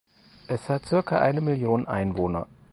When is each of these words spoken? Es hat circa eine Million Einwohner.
Es 0.47 0.67
hat 0.67 0.87
circa 0.87 1.19
eine 1.21 1.41
Million 1.41 1.87
Einwohner. 1.87 2.47